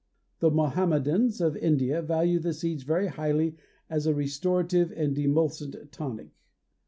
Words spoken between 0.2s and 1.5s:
The Mohammedans